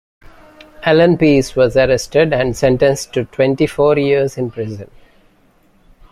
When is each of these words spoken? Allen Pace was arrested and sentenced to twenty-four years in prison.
Allen 0.81 1.15
Pace 1.15 1.55
was 1.55 1.77
arrested 1.77 2.33
and 2.33 2.57
sentenced 2.57 3.13
to 3.13 3.25
twenty-four 3.25 3.99
years 3.99 4.35
in 4.35 4.49
prison. 4.49 4.89